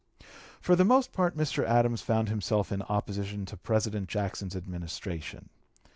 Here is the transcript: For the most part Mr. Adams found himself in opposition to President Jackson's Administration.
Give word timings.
For 0.59 0.75
the 0.75 0.83
most 0.83 1.13
part 1.13 1.37
Mr. 1.37 1.63
Adams 1.63 2.01
found 2.01 2.27
himself 2.27 2.71
in 2.71 2.81
opposition 2.81 3.45
to 3.45 3.55
President 3.55 4.09
Jackson's 4.09 4.55
Administration. 4.55 5.49